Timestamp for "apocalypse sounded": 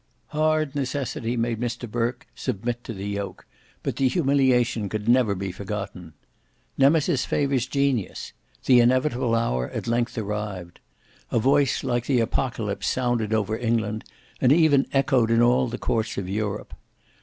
12.19-13.31